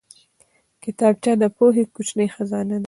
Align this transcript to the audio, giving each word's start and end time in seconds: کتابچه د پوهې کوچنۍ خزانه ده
کتابچه 0.83 1.31
د 1.41 1.43
پوهې 1.57 1.83
کوچنۍ 1.93 2.27
خزانه 2.35 2.77
ده 2.79 2.79